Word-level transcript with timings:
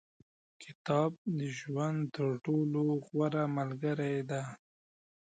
•کتاب، 0.63 1.11
د 1.37 1.39
ژوند 1.57 1.99
تر 2.15 2.29
ټولو 2.45 2.81
غوره 3.05 3.43
ملګری 3.57 4.15
دی. 4.29 4.43